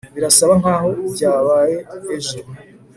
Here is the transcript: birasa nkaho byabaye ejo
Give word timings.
birasa 0.15 0.45
nkaho 0.61 0.89
byabaye 1.13 1.77
ejo 2.15 2.37